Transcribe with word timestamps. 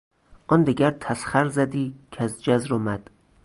آن 0.47 0.63
دگر 0.63 0.91
تسخر 0.91 1.47
زدی 1.47 1.95
کز 2.11 2.41
جزر 2.41 2.73
و 2.73 2.77
مد... 2.79 3.09